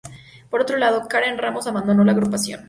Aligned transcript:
Por 0.49 0.61
otro 0.61 0.77
lado, 0.79 1.07
Karen 1.07 1.37
Ramos 1.37 1.67
abandonó 1.67 2.03
la 2.03 2.13
agrupación. 2.13 2.59